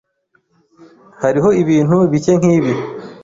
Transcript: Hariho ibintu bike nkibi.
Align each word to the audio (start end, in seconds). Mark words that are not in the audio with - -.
Hariho 1.21 1.49
ibintu 1.61 1.95
bike 2.11 2.33
nkibi. 2.39 2.73